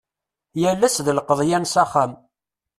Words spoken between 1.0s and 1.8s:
d lqeḍyan s